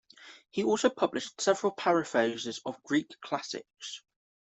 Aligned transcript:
He 0.49 0.63
also 0.63 0.89
published 0.89 1.39
several 1.39 1.73
paraphrases 1.73 2.59
of 2.65 2.81
Greek 2.81 3.11
classics. 3.21 4.01